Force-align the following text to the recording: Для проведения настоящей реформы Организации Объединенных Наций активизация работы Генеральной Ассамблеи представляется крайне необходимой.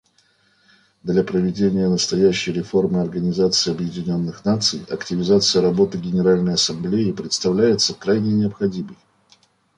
Для 1.03 1.23
проведения 1.23 1.87
настоящей 1.87 2.51
реформы 2.51 3.01
Организации 3.01 3.69
Объединенных 3.69 4.43
Наций 4.43 4.83
активизация 4.89 5.61
работы 5.61 5.99
Генеральной 5.99 6.55
Ассамблеи 6.55 7.11
представляется 7.11 7.93
крайне 7.93 8.31
необходимой. 8.33 8.97